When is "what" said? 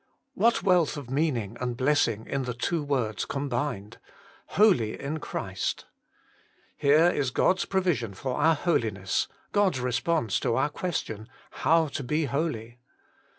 0.33-0.63